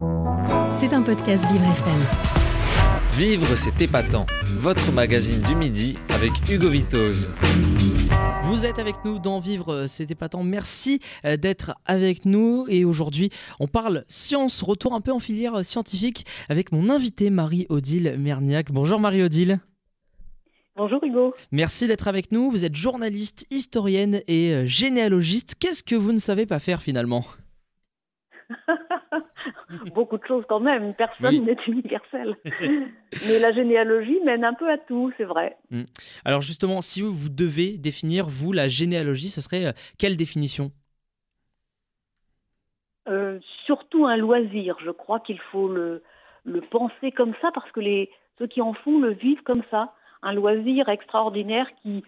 [0.00, 3.18] C'est un podcast Vivre FM.
[3.18, 4.24] Vivre, c'est épatant.
[4.56, 7.34] Votre magazine du midi avec Hugo Vitoz.
[8.44, 10.42] Vous êtes avec nous dans Vivre, c'est épatant.
[10.42, 12.64] Merci euh, d'être avec nous.
[12.70, 13.28] Et aujourd'hui,
[13.58, 18.72] on parle science, retour un peu en filière scientifique avec mon invité Marie-Odile Merniac.
[18.72, 19.60] Bonjour Marie-Odile.
[20.76, 21.34] Bonjour Hugo.
[21.52, 22.50] Merci d'être avec nous.
[22.50, 25.56] Vous êtes journaliste, historienne et euh, généalogiste.
[25.60, 27.22] Qu'est-ce que vous ne savez pas faire finalement?
[29.94, 30.94] Beaucoup de choses quand même.
[30.94, 32.36] Personne n'est universel.
[33.26, 35.56] Mais la généalogie mène un peu à tout, c'est vrai.
[35.70, 35.84] Hmm.
[36.24, 40.70] Alors justement, si vous devez définir, vous, la généalogie, ce serait euh, quelle définition?
[43.08, 44.76] Euh, Surtout un loisir.
[44.84, 46.02] Je crois qu'il faut le,
[46.44, 49.94] le penser comme ça parce que les, ceux qui en font le vivent comme ça.
[50.22, 52.04] Un loisir extraordinaire qui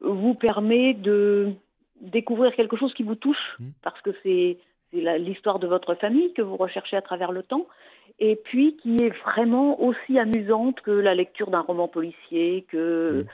[0.00, 1.52] vous permet de
[2.00, 3.70] découvrir quelque chose qui vous touche hmm.
[3.82, 4.58] parce que c'est
[4.90, 7.66] c'est l'histoire de votre famille que vous recherchez à travers le temps,
[8.18, 13.26] et puis qui est vraiment aussi amusante que la lecture d'un roman policier, que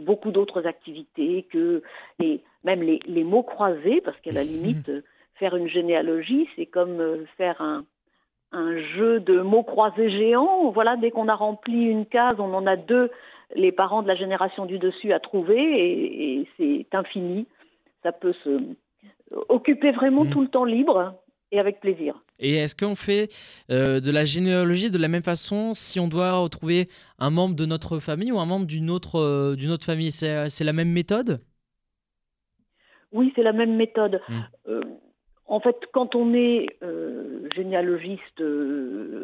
[0.00, 1.82] beaucoup d'autres activités, que
[2.20, 4.90] et même les, les mots croisés, parce qu'à la limite,
[5.34, 7.84] faire une généalogie, c'est comme euh, faire un,
[8.52, 10.70] un jeu de mots croisés géants.
[10.70, 13.10] Voilà, dès qu'on a rempli une case, on en a deux,
[13.54, 17.46] les parents de la génération du dessus à trouver, et, et c'est infini.
[18.02, 18.60] Ça peut se
[19.48, 20.30] occuper vraiment mm.
[20.30, 21.14] tout le temps libre
[21.52, 22.22] et avec plaisir.
[22.38, 23.28] Et est-ce qu'on fait
[23.70, 26.88] euh, de la généalogie de la même façon si on doit retrouver
[27.18, 30.10] un membre de notre famille ou un membre d'une autre, euh, d'une autre famille?
[30.12, 31.40] C'est la même méthode?
[33.12, 34.20] Oui, c'est la même méthode.
[34.28, 34.40] Mm.
[34.68, 34.80] Euh,
[35.52, 36.66] en fait, quand on est
[37.54, 38.42] généalogiste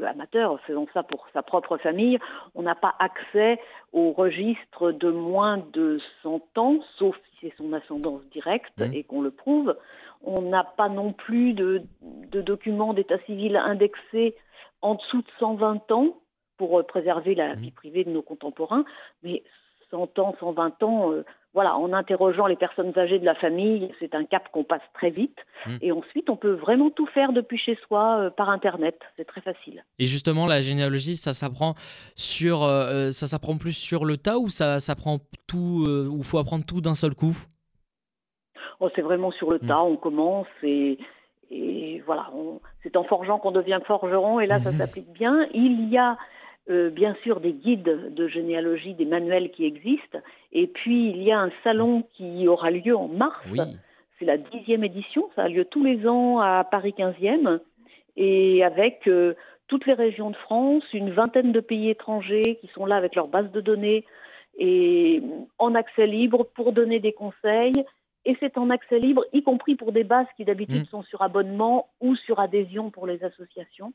[0.06, 2.18] amateur, faisant ça pour sa propre famille,
[2.54, 3.58] on n'a pas accès
[3.94, 8.92] au registre de moins de 100 ans, sauf c'est son ascendance directe mmh.
[8.92, 9.76] et qu'on le prouve.
[10.22, 11.82] On n'a pas non plus de,
[12.32, 14.34] documents d'état civil indexés
[14.82, 16.18] en dessous de 120 ans
[16.56, 17.60] pour euh, préserver la mmh.
[17.60, 18.84] vie privée de nos contemporains,
[19.22, 19.42] mais
[19.90, 21.24] 100 ans, 120 ans, euh,
[21.58, 25.10] voilà, en interrogeant les personnes âgées de la famille, c'est un cap qu'on passe très
[25.10, 25.36] vite.
[25.66, 25.70] Mmh.
[25.82, 28.96] Et ensuite, on peut vraiment tout faire depuis chez soi euh, par Internet.
[29.16, 29.82] C'est très facile.
[29.98, 31.74] Et justement, la généalogie, ça s'apprend
[32.14, 36.64] sur, euh, ça s'apprend plus sur le tas ou ça s'apprend tout, ou faut apprendre
[36.64, 37.36] tout d'un seul coup?
[38.78, 39.66] Oh, C'est vraiment sur le mmh.
[39.66, 39.82] tas.
[39.82, 40.96] On commence et
[41.50, 42.30] et voilà,
[42.84, 44.78] c'est en forgeant qu'on devient forgeron, et là, ça mmh.
[44.78, 45.48] s'applique bien.
[45.54, 46.18] Il y a
[46.70, 50.18] euh, bien sûr des guides de généalogie, des manuels qui existent.
[50.52, 53.40] Et puis il y a un salon qui aura lieu en mars.
[54.18, 55.30] C'est la dixième édition.
[55.34, 57.60] Ça a lieu tous les ans à Paris 15e.
[58.16, 59.34] Et avec euh,
[59.68, 63.28] toutes les régions de France, une vingtaine de pays étrangers qui sont là avec leur
[63.28, 64.04] base de données
[64.58, 65.22] et
[65.58, 67.84] en accès libre pour donner des conseils.
[68.26, 70.90] Et c'est en accès libre, y compris pour des bases qui d'habitude mmh.
[70.90, 73.94] sont sur abonnement ou sur adhésion pour les associations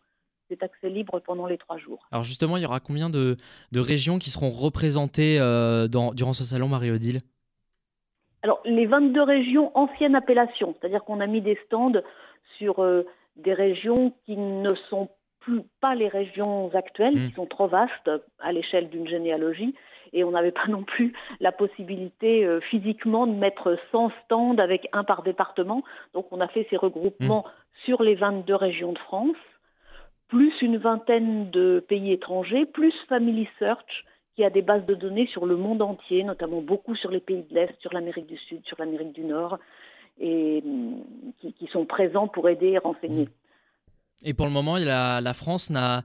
[0.53, 2.07] c'est accès libre pendant les trois jours.
[2.11, 3.37] Alors justement, il y aura combien de,
[3.75, 7.19] régions qui seront représentées euh, dans, durant ce salon, Marie-Odile?
[8.43, 12.01] Alors, les 22 régions anciennes appellations, c'est-à-dire qu'on a mis des stands
[12.57, 13.03] sur euh,
[13.37, 15.09] des régions qui ne sont
[15.39, 17.27] plus pas les régions actuelles, mmh.
[17.29, 19.73] qui sont trop vastes à l'échelle d'une généalogie,
[20.11, 24.87] et on n'avait pas non plus la possibilité euh, physiquement de mettre 100 stands avec
[24.93, 25.83] un par département.
[26.13, 27.85] Donc on a fait ces regroupements mmh.
[27.85, 29.35] sur les 22 régions de France
[30.27, 35.27] plus une vingtaine de pays étrangers, plus Family Search, qui a des bases de données
[35.27, 38.65] sur le monde entier, notamment beaucoup sur les pays de l'Est, sur l'Amérique du Sud,
[38.65, 39.59] sur l'Amérique du Nord,
[40.19, 41.03] et mm,
[41.39, 43.29] qui, sont présents pour aider et renseigner.
[44.25, 46.03] Et pour le moment, la, la France n'a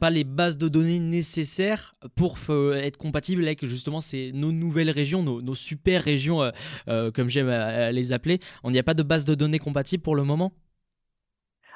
[0.00, 4.90] pas les bases de données nécessaires pour euh, être compatible avec justement ces, nos nouvelles
[4.90, 6.50] régions, nos, super régions, euh,
[6.88, 7.50] euh, comme j'aime
[7.92, 8.38] les appeler.
[8.64, 10.52] On n'y a pas de base de données compatible pour le moment?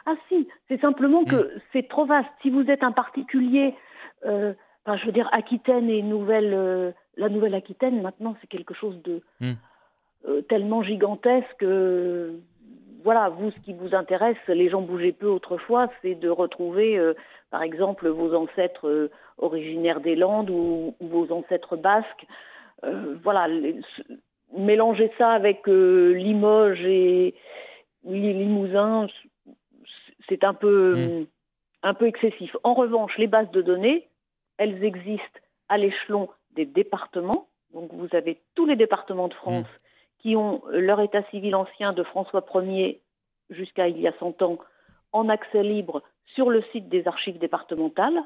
[0.07, 1.61] Ah si, c'est simplement que mm.
[1.73, 2.29] c'est trop vaste.
[2.43, 3.75] Si vous êtes un particulier,
[4.27, 4.53] euh,
[4.87, 9.53] je veux dire, Aquitaine et Nouvelle, euh, la Nouvelle-Aquitaine, maintenant, c'est quelque chose de mm.
[10.29, 11.57] euh, tellement gigantesque.
[11.59, 12.33] Que,
[13.05, 17.01] voilà, vous, ce qui vous intéresse, les gens bougeaient peu autrefois, c'est de retrouver,
[17.51, 22.25] par exemple, vos ancêtres originaires des Landes ou, vos ancêtres basques.
[23.25, 23.49] voilà,
[24.57, 27.35] mélanger ça avec Limoges et
[28.05, 29.09] Limousin,
[30.29, 31.27] c'est un peu, mm.
[31.83, 32.57] un peu excessif.
[32.65, 34.09] En revanche, les bases de données,
[34.59, 37.49] elles existent à l'échelon des départements.
[37.73, 40.21] Donc vous avez tous les départements de France mm.
[40.21, 43.01] qui ont leur état civil ancien de François Ier
[43.51, 44.59] jusqu'à il y a 100 ans
[45.13, 46.03] en accès libre
[46.35, 48.23] sur le site des archives départementales.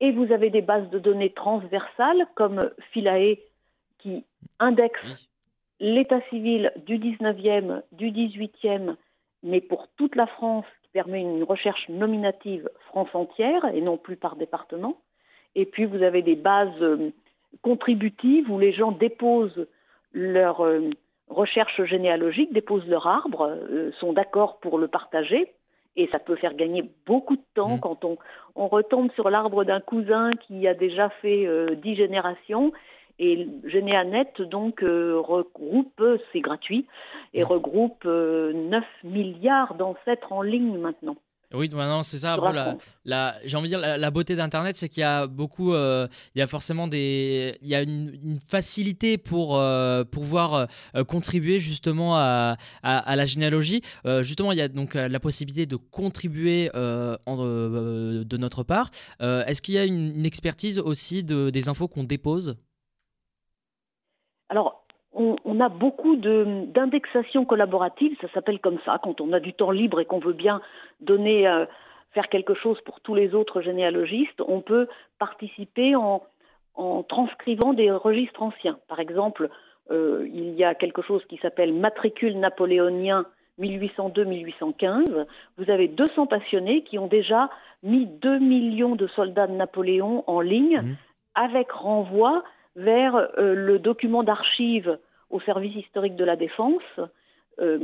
[0.00, 3.38] Et vous avez des bases de données transversales comme Philae
[3.98, 4.24] qui
[4.58, 5.30] indexe
[5.80, 8.96] l'état civil du 19e, du 18e,
[9.42, 10.66] mais pour toute la France,
[10.96, 14.96] permet une recherche nominative France entière et non plus par département.
[15.54, 17.10] Et puis vous avez des bases euh,
[17.60, 19.66] contributives où les gens déposent
[20.14, 20.88] leur euh,
[21.28, 25.52] recherche généalogique, déposent leur arbre, euh, sont d'accord pour le partager.
[25.96, 27.80] Et ça peut faire gagner beaucoup de temps mmh.
[27.80, 28.16] quand on,
[28.54, 31.46] on, retombe sur l'arbre d'un cousin qui a déjà fait
[31.76, 32.72] dix générations
[33.18, 36.02] et Généanet donc euh, regroupe,
[36.32, 36.86] c'est gratuit,
[37.32, 41.16] et regroupe 9 euh, milliards d'ancêtres en ligne maintenant.
[41.54, 42.36] Oui, maintenant c'est ça.
[43.04, 46.40] la, j'ai envie de dire, la, beauté d'Internet, c'est qu'il y a beaucoup, euh, il
[46.40, 49.58] y a forcément des, il y a une, facilité pour
[50.10, 50.66] pouvoir
[51.06, 53.80] contribuer justement à, à, la généalogie.
[54.22, 58.90] justement, il y a donc la possibilité de contribuer en, de notre part.
[59.20, 62.56] Est-ce qu'il y a une, une expertise aussi de, des infos qu'on dépose?
[64.48, 64.82] Alors,
[65.12, 69.98] on, a beaucoup d'indexation collaborative, ça s'appelle comme ça, quand on a du temps libre
[69.98, 70.60] et qu'on veut bien
[71.00, 71.64] donner, euh,
[72.12, 74.88] faire quelque chose pour tous les autres généalogistes, on peut
[75.18, 76.22] participer en,
[77.08, 78.78] transcrivant des registres anciens.
[78.88, 79.48] Par exemple,
[79.90, 83.24] euh, il y a quelque chose qui s'appelle matricule napoléonien
[83.58, 85.26] 1802-1815.
[85.56, 87.48] Vous avez 200 passionnés qui ont déjà
[87.82, 90.96] mis 2 millions de soldats de Napoléon en ligne mmh.
[91.34, 92.44] avec renvoi
[92.76, 94.98] vers euh, le document d'archives
[95.30, 96.82] au service historique de la défense
[97.58, 97.78] euh,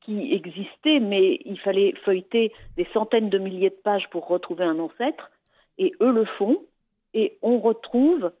[0.00, 4.78] qui existait, mais il fallait feuilleter des centaines de milliers de pages pour retrouver un
[4.78, 5.30] ancêtre,
[5.78, 6.62] et eux le font,
[7.14, 8.32] et on retrouve,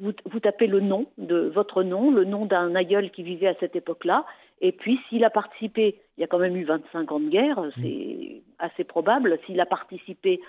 [0.00, 3.54] vous, vous tapez le nom de votre nom, le nom d'un aïeul qui vivait à
[3.60, 4.26] cette époque-là,
[4.60, 7.60] et puis s'il a participé, il y a quand même eu 25 ans de guerre,
[7.80, 10.40] c'est assez probable, s'il a participé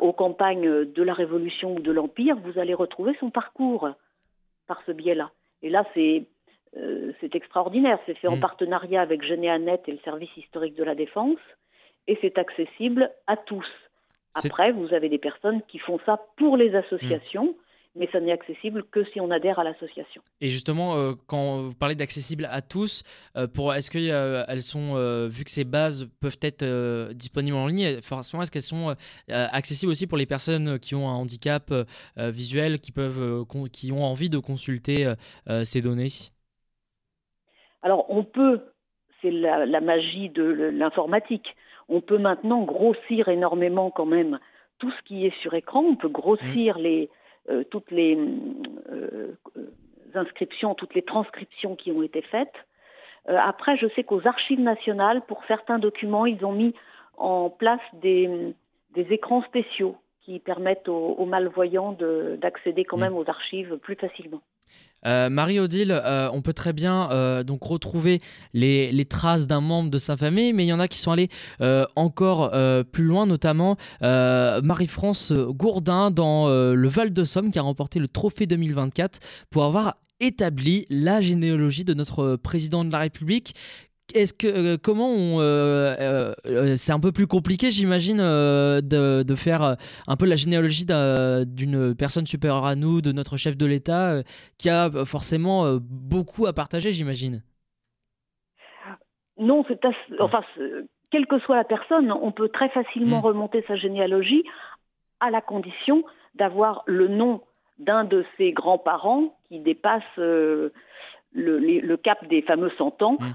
[0.00, 3.90] aux campagnes de la Révolution ou de l'Empire, vous allez retrouver son parcours
[4.66, 5.30] par ce biais-là.
[5.62, 6.24] Et là, c'est
[6.76, 7.98] euh, extraordinaire.
[8.06, 8.40] C'est fait en mmh.
[8.40, 11.38] partenariat avec Généanet et le service historique de la défense,
[12.06, 13.66] et c'est accessible à tous.
[14.34, 17.54] Après, vous avez des personnes qui font ça pour les associations
[17.98, 20.22] mais ça n'est accessible que si on adhère à l'association.
[20.40, 23.02] Et justement, euh, quand vous parlez d'accessible à tous,
[23.36, 24.94] euh, pour est-ce qu'elles euh, sont,
[25.28, 28.94] vu que ces bases peuvent être disponibles en ligne, forcément, est-ce qu'elles sont
[29.28, 31.72] accessibles aussi pour les personnes qui ont un handicap
[32.16, 35.12] visuel, qui peuvent, qui ont envie de consulter
[35.64, 36.08] ces données?
[37.82, 38.60] Alors, on peut,
[39.22, 41.38] c'est la, la magie de mmh.
[41.88, 44.38] On peut maintenant grossir énormément quand même
[44.78, 45.80] tout ce qui est sur écran.
[45.80, 46.82] On peut grossir mmh.
[46.82, 47.10] les
[47.50, 48.16] euh, toutes les
[48.90, 49.32] euh,
[50.14, 52.54] inscriptions, toutes les transcriptions qui ont été faites.
[53.28, 56.74] Euh, après, je sais qu'aux archives nationales, pour certains documents, ils ont mis
[57.16, 58.54] en place des,
[58.94, 61.96] des écrans spéciaux qui permettent aux, malvoyants
[62.38, 63.00] d'accéder quand mmh.
[63.00, 64.42] même aux archives plus facilement.
[65.06, 68.20] Euh, Marie-Odile, euh, on peut très bien euh, donc retrouver
[68.52, 71.30] les, traces d'un membre de sa famille, mais il y en a qui sont allés
[71.96, 72.52] encore
[72.92, 78.46] plus loin, notamment Marie-France Gourdin dans le Val de Somme qui a remporté le trophée
[78.46, 79.20] 2024
[79.50, 83.54] pour avoir établi la généalogie de notre président de la République
[84.14, 89.76] est-ce que euh, comment on euh, euh, c'est un peu plus compliqué j'imagine de, faire
[90.06, 94.22] un peu la généalogie d'une personne supérieure à nous de notre chef de l'État
[94.58, 97.42] qui a forcément beaucoup à partager j'imagine?
[99.38, 99.80] Non c'est
[100.18, 100.42] enfin
[101.10, 103.26] quelle que soit la personne on peut très facilement mmh.
[103.26, 104.44] remonter sa généalogie
[105.20, 106.02] à la condition
[106.34, 107.42] d'avoir le nom
[107.78, 110.72] d'un de ses grands-parents qui dépasse le,
[112.02, 113.18] cap des fameux 100 ans.
[113.20, 113.26] Mmh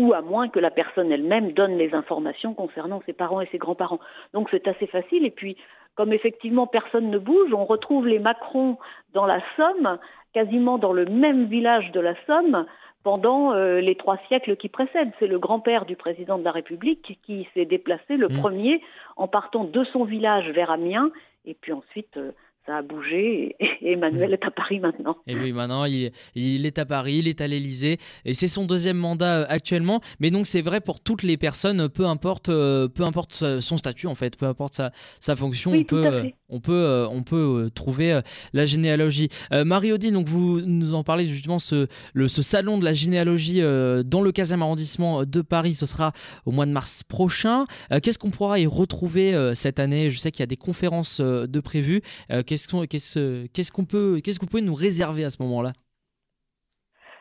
[0.00, 3.58] ou à moins que la personne elle-même donne les informations concernant ses parents et ses
[3.58, 4.00] grands-parents.
[4.32, 5.26] Donc c'est assez facile.
[5.26, 5.58] Et puis,
[5.94, 8.78] comme effectivement personne ne bouge, on retrouve les Macron
[9.12, 9.98] dans la Somme,
[10.32, 12.64] quasiment dans le même village de la Somme,
[13.02, 15.12] pendant euh, les trois siècles qui précèdent.
[15.18, 18.40] C'est le grand-père du président de la République qui s'est déplacé le mmh.
[18.40, 18.82] premier
[19.16, 21.10] en partant de son village vers Amiens,
[21.44, 22.32] et puis ensuite euh,
[22.70, 25.16] ça a bougé et, Emmanuel est à Paris maintenant.
[25.26, 28.64] Et oui, maintenant il, il est à Paris, il est à l'Elysée et c'est son
[28.64, 30.00] deuxième mandat euh, actuellement.
[30.20, 34.06] Mais donc c'est vrai pour toutes les personnes, peu importe, euh, peu importe son statut
[34.06, 38.20] en fait, peu importe sa, sa fonction, on, peut, euh, on peut, on peut trouver
[38.52, 39.28] la généalogie.
[39.50, 44.22] Marie-Odile, donc vous nous en parlez justement ce, le, ce salon de la généalogie dans
[44.22, 46.12] le 15e arrondissement de Paris, ce sera
[46.46, 47.64] au mois de mars prochain.
[48.02, 50.10] Qu'est-ce qu'on pourra y retrouver cette année?
[50.10, 52.02] Je sais qu'il y a des conférences de prévues.
[52.46, 55.72] Qu'est-ce qu'on peut, qu'est-ce que vous pouvez nous réserver à ce moment-là?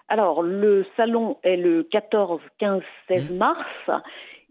[0.08, 3.67] Alors, le salon est le 14, 15, 16 mars.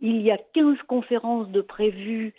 [0.01, 2.33] Il y a 15 conférences de prévues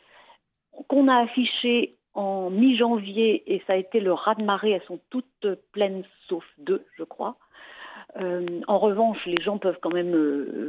[0.87, 4.71] qu'on a affichées en mi-janvier et ça a été le raz-de-marée.
[4.71, 7.35] Elles sont toutes pleines sauf deux, je crois.
[8.15, 10.13] en revanche, les gens peuvent quand même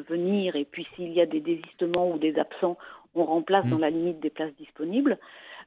[0.09, 2.77] venir et puis s'il y a des désistements ou des absents,
[3.15, 3.71] on remplace mmh.
[3.71, 5.19] dans la limite des places disponibles.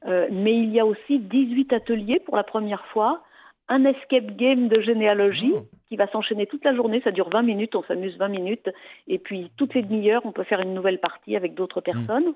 [0.04, 3.22] mais il y a aussi 18 ateliers pour la première fois
[3.68, 5.66] un escape game de généalogie oh.
[5.88, 7.00] qui va s'enchaîner toute la journée.
[7.02, 8.70] Ça dure 20 minutes, on s'amuse 20 minutes.
[9.08, 11.84] Et puis, toutes les demi-heures, on peut faire une nouvelle partie avec d'autres mm.
[11.84, 12.34] personnes.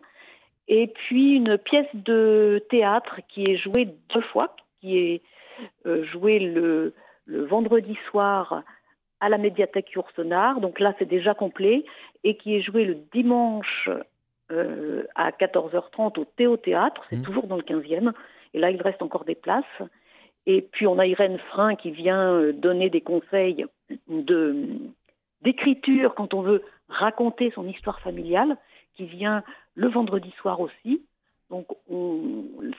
[0.68, 5.22] Et puis, une pièce de théâtre qui est jouée deux fois, qui est
[5.86, 6.94] euh, jouée le,
[7.26, 8.62] vendredi soir
[9.20, 10.60] à la médiathèque Yourcenar.
[10.60, 11.84] Donc là, c'est déjà complet.
[12.24, 13.90] Et qui est jouée le dimanche
[14.50, 17.02] euh, à 14h30 au Théo Théâtre.
[17.10, 17.22] C'est mm.
[17.22, 18.12] toujours dans le 15e.
[18.54, 19.64] Et là, il reste encore des places.
[20.46, 23.66] Et puis on a Irène Frein qui vient euh, donner des conseils
[24.08, 24.66] de,
[25.42, 28.56] d'écriture quand on veut raconter son histoire familiale,
[28.96, 29.42] qui vient
[29.74, 31.02] le vendredi soir aussi.
[31.50, 31.66] Donc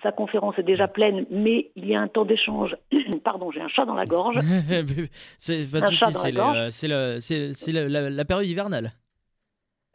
[0.03, 2.75] sa conférence est déjà pleine, mais il y a un temps d'échange.
[3.23, 4.38] Pardon, j'ai un chat dans la gorge.
[5.38, 5.61] c'est
[7.71, 8.91] la la, la, période hivernale.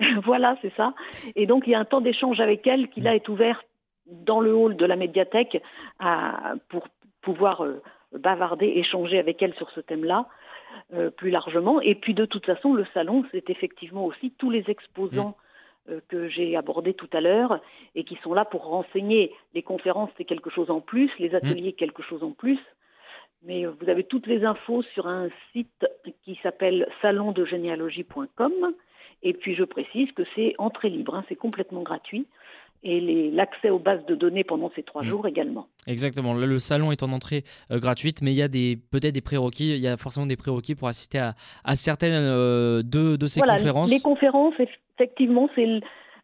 [0.25, 0.95] voilà, c'est ça.
[1.37, 3.63] Et donc il y a un temps d'échange avec elle qui là est ouvert
[4.07, 5.63] dans le hall de la médiathèque
[5.99, 6.89] à, pour
[7.23, 7.83] pouvoir euh,
[8.13, 10.29] bavarder, échanger avec elle sur ce thème-là
[10.93, 11.81] euh, plus largement.
[11.81, 15.37] Et puis de toute façon, le salon, c'est effectivement aussi tous les exposants
[15.87, 15.93] mmh.
[15.93, 17.61] euh, que j'ai abordés tout à l'heure
[17.95, 19.33] et qui sont là pour renseigner.
[19.55, 21.37] Les conférences, c'est quelque chose en plus, les mmh.
[21.37, 22.59] ateliers, quelque chose en plus.
[23.47, 25.87] Mais vous avez toutes les infos sur un site
[26.23, 28.75] qui s'appelle salondegénéalogie.com.
[29.25, 32.27] Et puis je précise que c'est entrée libre, hein, c'est complètement gratuit
[32.85, 35.07] et l'accès aux bases de données pendant ces trois mm.
[35.07, 35.67] jours également.
[35.87, 36.35] Exactement.
[36.35, 39.71] Le, salon est en entrée euh, gratuite, mais il y a peut-être des prérequis.
[39.71, 43.91] Il y a forcément des prérequis pour assister à, certaines euh, de, ces conférences.
[43.91, 44.55] Les conférences,
[44.99, 45.81] effectivement, c'est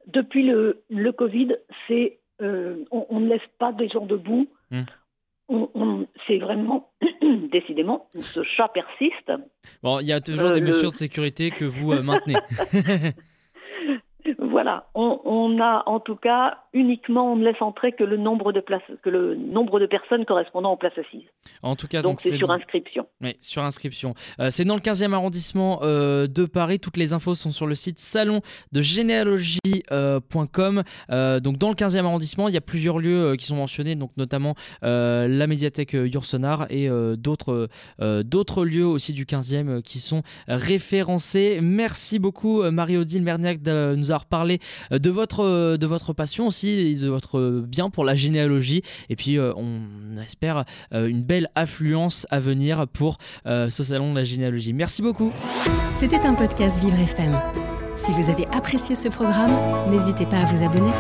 [0.07, 1.57] depuis le, le Covid,
[1.89, 4.47] c'est euh, on, ne laisse pas des gens debout.
[4.71, 4.83] Mm.
[6.27, 6.91] C'est vraiment,
[7.53, 9.33] décidément, ce chat persiste.
[9.83, 12.37] Bon, il y a toujours des mesures de sécurité que vous maintenez.
[14.63, 18.61] Voilà, on, a en tout cas uniquement, on ne laisse entrer que le nombre de
[18.61, 21.25] places, que le nombre de personnes correspondant aux places assises.
[21.63, 23.07] En tout cas, donc c'est sur inscription.
[23.23, 24.13] Oui, sur inscription.
[24.39, 26.79] Euh, c'est dans le 15e arrondissement euh, de Paris.
[26.79, 30.83] Toutes les infos sont sur le site salon de généalogie.com.
[31.11, 34.11] Euh, donc dans le 15e arrondissement, il y a plusieurs lieux qui sont mentionnés, donc
[34.19, 41.61] notamment la médiathèque Yourcenar et d'autres d'autres lieux aussi du 15e qui sont référencés.
[41.63, 44.50] Merci beaucoup Marie-Odile Merniac de nous avoir parlé
[44.91, 48.83] de votre de votre passion aussi, de votre bien pour la généalogie.
[49.09, 49.81] Et puis on
[50.23, 54.73] espère une belle affluence à venir pour euh, ce salon de la généalogie.
[54.73, 55.33] Merci beaucoup.
[55.95, 57.37] C'était un podcast Vivre FM.
[57.97, 59.53] Si vous avez apprécié ce programme,
[59.91, 60.91] n'hésitez pas à vous abonner.